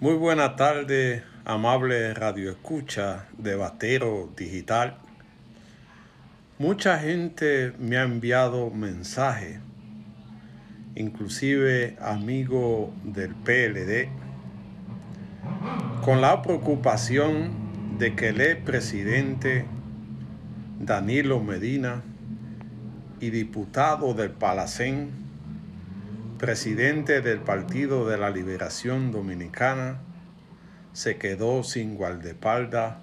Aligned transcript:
Muy 0.00 0.14
buena 0.14 0.54
tarde, 0.54 1.24
amable 1.44 2.14
radioescucha 2.14 3.26
de 3.36 3.56
Batero 3.56 4.32
Digital. 4.36 4.96
Mucha 6.60 7.00
gente 7.00 7.72
me 7.80 7.96
ha 7.96 8.04
enviado 8.04 8.70
mensajes, 8.70 9.58
inclusive 10.94 11.96
amigos 12.00 12.90
del 13.02 13.34
PLD, 13.34 14.08
con 16.04 16.20
la 16.20 16.42
preocupación 16.42 17.98
de 17.98 18.14
que 18.14 18.28
el 18.28 18.58
presidente 18.58 19.66
Danilo 20.78 21.40
Medina 21.40 22.04
y 23.18 23.30
diputado 23.30 24.14
del 24.14 24.30
Palacén 24.30 25.27
presidente 26.38 27.20
del 27.20 27.40
Partido 27.40 28.08
de 28.08 28.16
la 28.16 28.30
Liberación 28.30 29.10
Dominicana, 29.10 29.98
se 30.92 31.18
quedó 31.18 31.64
sin 31.64 31.96
guardaespaldas 31.96 32.98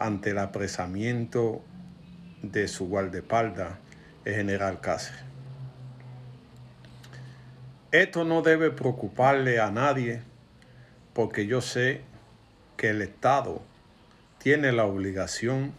ante 0.00 0.30
el 0.30 0.38
apresamiento 0.38 1.62
de 2.42 2.66
su 2.66 2.88
guardaespaldas, 2.88 3.78
el 4.24 4.34
general 4.34 4.80
Cáceres. 4.80 5.22
Esto 7.92 8.24
no 8.24 8.42
debe 8.42 8.72
preocuparle 8.72 9.60
a 9.60 9.70
nadie 9.70 10.22
porque 11.14 11.46
yo 11.46 11.60
sé 11.60 12.00
que 12.76 12.90
el 12.90 13.00
Estado 13.00 13.62
tiene 14.38 14.72
la 14.72 14.86
obligación 14.86 15.72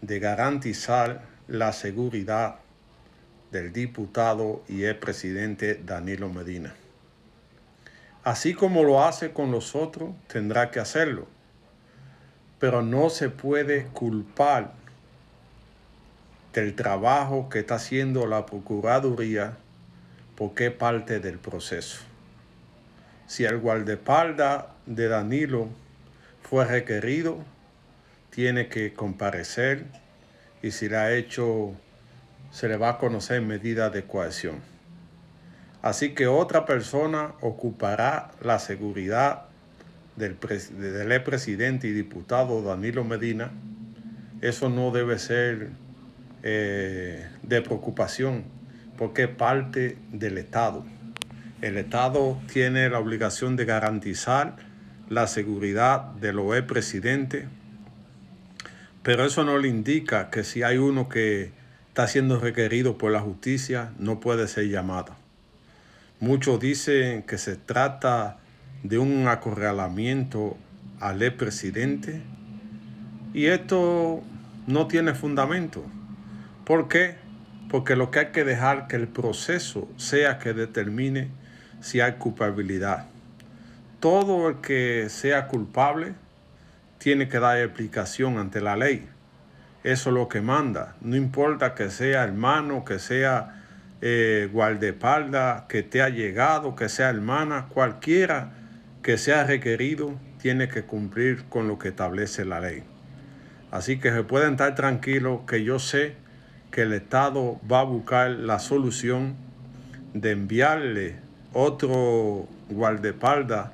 de 0.00 0.18
garantizar 0.18 1.24
la 1.46 1.74
seguridad 1.74 2.56
del 3.52 3.72
diputado 3.72 4.62
y 4.68 4.84
el 4.84 4.96
presidente 4.96 5.74
Danilo 5.74 6.28
Medina. 6.28 6.74
Así 8.22 8.54
como 8.54 8.84
lo 8.84 9.02
hace 9.02 9.32
con 9.32 9.50
los 9.50 9.74
otros, 9.74 10.10
tendrá 10.28 10.70
que 10.70 10.78
hacerlo. 10.78 11.26
Pero 12.58 12.82
no 12.82 13.08
se 13.08 13.30
puede 13.30 13.86
culpar 13.86 14.72
del 16.52 16.74
trabajo 16.74 17.48
que 17.48 17.60
está 17.60 17.76
haciendo 17.76 18.26
la 18.26 18.44
Procuraduría 18.44 19.56
porque 20.36 20.66
es 20.66 20.72
parte 20.72 21.20
del 21.20 21.38
proceso. 21.38 22.00
Si 23.26 23.44
el 23.44 23.58
guardaespaldas 23.58 24.64
de 24.86 25.08
Danilo 25.08 25.68
fue 26.42 26.64
requerido, 26.64 27.38
tiene 28.30 28.68
que 28.68 28.92
comparecer 28.92 29.86
y 30.62 30.72
si 30.72 30.88
le 30.88 30.96
ha 30.96 31.12
hecho 31.12 31.74
se 32.50 32.68
le 32.68 32.76
va 32.76 32.90
a 32.90 32.98
conocer 32.98 33.40
medida 33.42 33.90
de 33.90 34.04
cohesión. 34.04 34.56
Así 35.82 36.10
que 36.14 36.26
otra 36.26 36.66
persona 36.66 37.32
ocupará 37.40 38.32
la 38.42 38.58
seguridad 38.58 39.44
del, 40.16 40.36
del 40.38 41.22
presidente 41.22 41.88
y 41.88 41.92
diputado 41.92 42.62
Danilo 42.62 43.04
Medina. 43.04 43.50
Eso 44.42 44.68
no 44.68 44.90
debe 44.90 45.18
ser 45.18 45.70
eh, 46.42 47.26
de 47.42 47.62
preocupación 47.62 48.44
porque 48.96 49.24
es 49.24 49.28
parte 49.28 49.96
del 50.12 50.36
Estado. 50.36 50.84
El 51.62 51.78
Estado 51.78 52.38
tiene 52.52 52.88
la 52.90 52.98
obligación 52.98 53.56
de 53.56 53.64
garantizar 53.64 54.56
la 55.08 55.26
seguridad 55.26 56.12
de 56.14 56.32
los 56.32 56.60
presidente, 56.62 57.48
pero 59.02 59.24
eso 59.24 59.44
no 59.44 59.58
le 59.58 59.68
indica 59.68 60.30
que 60.30 60.44
si 60.44 60.62
hay 60.62 60.76
uno 60.76 61.08
que 61.08 61.52
está 61.90 62.06
siendo 62.06 62.38
requerido 62.38 62.96
por 62.98 63.10
la 63.10 63.18
justicia 63.18 63.90
no 63.98 64.20
puede 64.20 64.46
ser 64.46 64.68
llamado. 64.68 65.16
Muchos 66.20 66.60
dicen 66.60 67.24
que 67.24 67.36
se 67.36 67.56
trata 67.56 68.38
de 68.84 68.98
un 68.98 69.26
acorralamiento 69.26 70.56
al 71.00 71.20
expresidente 71.20 72.22
y 73.34 73.46
esto 73.46 74.22
no 74.68 74.86
tiene 74.86 75.14
fundamento. 75.14 75.84
¿Por 76.64 76.86
qué? 76.86 77.16
Porque 77.68 77.96
lo 77.96 78.12
que 78.12 78.20
hay 78.20 78.26
que 78.26 78.44
dejar 78.44 78.86
que 78.86 78.94
el 78.94 79.08
proceso 79.08 79.88
sea 79.96 80.38
que 80.38 80.52
determine 80.52 81.30
si 81.80 82.00
hay 82.00 82.12
culpabilidad. 82.12 83.08
Todo 83.98 84.48
el 84.48 84.60
que 84.60 85.08
sea 85.08 85.48
culpable 85.48 86.14
tiene 86.98 87.28
que 87.28 87.40
dar 87.40 87.58
explicación 87.58 88.38
ante 88.38 88.60
la 88.60 88.76
ley. 88.76 89.08
Eso 89.82 90.10
es 90.10 90.14
lo 90.14 90.28
que 90.28 90.40
manda. 90.40 90.94
No 91.00 91.16
importa 91.16 91.74
que 91.74 91.90
sea 91.90 92.22
hermano, 92.24 92.84
que 92.84 92.98
sea 92.98 93.62
eh, 94.02 94.50
que 95.68 95.82
te 95.82 96.02
ha 96.02 96.08
llegado, 96.08 96.74
que 96.74 96.88
sea 96.88 97.08
hermana, 97.08 97.66
cualquiera 97.68 98.52
que 99.02 99.16
sea 99.16 99.44
requerido 99.44 100.14
tiene 100.40 100.68
que 100.68 100.82
cumplir 100.82 101.44
con 101.44 101.68
lo 101.68 101.78
que 101.78 101.88
establece 101.88 102.44
la 102.44 102.60
ley. 102.60 102.82
Así 103.70 103.98
que 103.98 104.10
se 104.10 104.22
pueden 104.22 104.52
estar 104.52 104.74
tranquilos 104.74 105.40
que 105.46 105.64
yo 105.64 105.78
sé 105.78 106.14
que 106.70 106.82
el 106.82 106.92
Estado 106.92 107.60
va 107.70 107.80
a 107.80 107.84
buscar 107.84 108.30
la 108.30 108.58
solución 108.58 109.36
de 110.12 110.32
enviarle 110.32 111.16
otro 111.52 112.48
guardaespaldas 112.68 113.70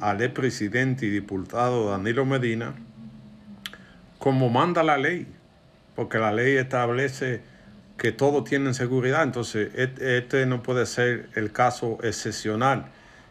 al 0.00 0.32
presidente 0.32 1.06
y 1.06 1.10
diputado 1.10 1.90
Danilo 1.90 2.24
Medina 2.24 2.74
como 4.24 4.48
manda 4.48 4.82
la 4.82 4.96
ley, 4.96 5.26
porque 5.94 6.16
la 6.16 6.32
ley 6.32 6.56
establece 6.56 7.42
que 7.98 8.10
todos 8.10 8.44
tienen 8.44 8.72
seguridad, 8.72 9.22
entonces 9.22 9.70
este 9.74 10.46
no 10.46 10.62
puede 10.62 10.86
ser 10.86 11.28
el 11.34 11.52
caso 11.52 11.98
excepcional, 12.02 12.86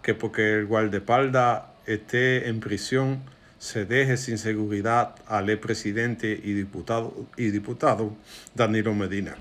que 0.00 0.14
porque 0.14 0.54
el 0.54 0.64
guardaespaldas 0.64 1.64
esté 1.84 2.48
en 2.48 2.60
prisión 2.60 3.22
se 3.58 3.84
deje 3.84 4.16
sin 4.16 4.38
seguridad 4.38 5.14
al 5.26 5.58
presidente 5.58 6.40
y 6.42 6.54
diputado, 6.54 7.12
y 7.36 7.50
diputado 7.50 8.16
Danilo 8.54 8.94
Medina. 8.94 9.36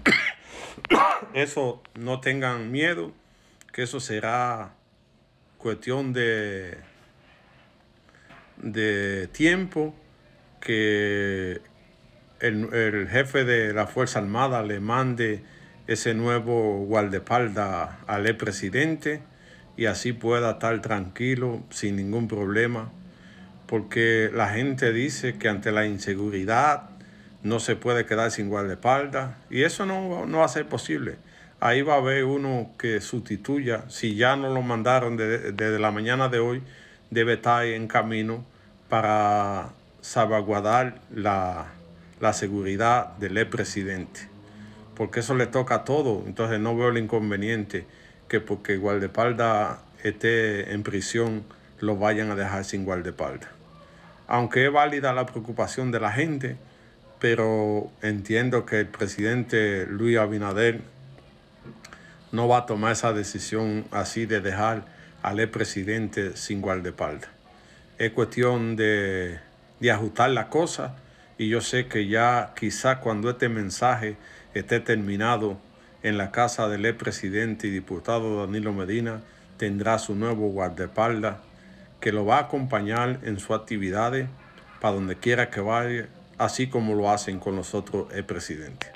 Eso 1.34 1.82
no 1.98 2.20
tengan 2.20 2.74
miedo, 2.74 3.14
que 3.72 3.84
eso 3.84 4.02
será 4.02 4.74
cuestión 5.58 6.12
de, 6.12 6.78
de 8.58 9.28
tiempo 9.28 9.96
que 10.60 11.62
el, 12.40 13.08
jefe 13.10 13.44
de 13.44 13.74
la 13.74 13.88
Fuerza 13.88 14.20
Armada 14.20 14.64
le 14.64 14.80
mande 14.80 15.44
ese 15.88 16.14
nuevo 16.14 16.86
guardaespaldas 16.86 17.96
al 18.08 18.36
presidente 18.36 19.22
y 19.78 19.86
así 19.86 20.14
pueda 20.14 20.52
estar 20.52 20.82
tranquilo 20.82 21.64
sin 21.70 21.96
ningún 21.96 22.28
problema, 22.28 22.92
porque 23.68 24.30
la 24.34 24.50
gente 24.50 24.92
dice 24.92 25.38
que 25.38 25.50
ante 25.50 25.72
la 25.72 25.86
inseguridad 25.86 26.90
no 27.44 27.60
se 27.60 27.76
puede 27.76 28.06
quedar 28.06 28.32
sin 28.32 28.50
guardaespaldas 28.50 29.36
y 29.50 29.64
eso 29.64 29.86
no, 29.86 30.26
no 30.26 30.40
va 30.40 30.46
a 30.46 30.50
ser 30.50 30.68
posible. 30.68 31.16
Ahí 31.60 31.82
va 31.82 31.96
a 31.96 31.98
haber 31.98 32.24
uno 32.26 32.72
que 32.78 33.02
sustituya, 33.02 33.86
si 33.88 34.16
ya 34.16 34.36
no 34.36 34.54
lo 34.54 34.62
mandaron 34.62 35.18
desde 35.18 35.80
la 35.80 35.90
mañana 35.90 36.30
de 36.30 36.38
hoy, 36.38 36.62
debe 37.10 37.34
estar 37.34 37.66
en 37.66 37.88
camino 37.88 38.46
para 38.90 39.70
salvaguardar 40.08 41.02
la, 41.14 41.68
seguridad 42.32 43.18
del 43.18 43.46
presidente, 43.48 44.22
porque 44.96 45.20
eso 45.20 45.36
le 45.36 45.48
toca 45.48 45.76
a 45.76 45.84
todo, 45.84 46.24
entonces 46.26 46.62
no 46.62 46.78
veo 46.78 46.90
el 46.90 46.98
inconveniente 46.98 47.86
que 48.30 48.40
porque 48.40 48.78
guardaespaldas 48.78 49.80
esté 50.04 50.72
en 50.72 50.84
prisión 50.84 51.44
lo 51.82 51.98
vayan 51.98 52.32
a 52.32 52.36
dejar 52.36 52.64
sin 52.64 52.86
guardaespaldas. 52.86 53.50
Aunque 54.28 54.66
es 54.66 54.72
válida 54.72 55.12
la 55.12 55.26
preocupación 55.26 55.92
de 55.92 56.00
la 56.00 56.14
gente, 56.14 56.56
pero 57.20 57.92
entiendo 58.02 58.66
que 58.66 58.80
el 58.80 58.88
presidente 58.88 59.86
Luis 59.88 60.18
Abinader 60.18 60.82
no 62.32 62.48
va 62.48 62.60
a 62.60 62.66
tomar 62.66 62.94
esa 62.94 63.12
decisión 63.12 63.86
así 63.92 64.26
de 64.26 64.40
dejar 64.40 64.86
al 65.22 65.50
presidente 65.50 66.38
sin 66.38 66.62
guardaespaldas. 66.62 67.30
Es 67.98 68.12
cuestión 68.12 68.78
de 68.78 69.40
de 69.80 69.92
ajustar 69.92 70.30
la 70.32 70.50
cosa 70.50 70.96
y 71.38 71.50
yo 71.50 71.62
sé 71.62 71.88
que 71.88 72.08
ya 72.08 72.54
quizá 72.56 73.00
cuando 73.00 73.30
este 73.30 73.50
mensaje 73.50 74.18
esté 74.54 74.80
terminado 74.80 75.58
en 76.04 76.18
la 76.18 76.32
casa 76.32 76.68
del 76.68 76.96
presidente 76.96 77.68
y 77.68 77.72
diputado 77.72 78.46
Danilo 78.46 78.74
Medina 78.74 79.22
tendrá 79.58 80.00
su 80.00 80.16
nuevo 80.16 80.50
guardaespaldas 80.50 81.38
que 82.00 82.12
lo 82.12 82.26
va 82.26 82.38
a 82.38 82.42
acompañar 82.42 83.20
en 83.24 83.40
sus 83.40 83.52
actividades 83.52 84.28
para 84.80 84.94
donde 84.94 85.16
quiera 85.16 85.50
que 85.50 85.62
vaya, 85.62 86.08
así 86.38 86.68
como 86.68 86.94
lo 86.94 87.10
hacen 87.10 87.40
con 87.40 87.56
los 87.56 87.74
otros 87.74 88.14
presidentes. 88.28 88.92